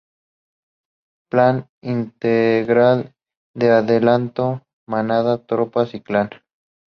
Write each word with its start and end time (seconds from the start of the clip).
Plan 1.31 1.57
Integral 1.83 3.13
de 3.53 3.69
adelanto: 3.69 4.63
Manada, 4.87 5.45
Tropas 5.45 5.93
y 5.93 6.01
Clan. 6.01 6.31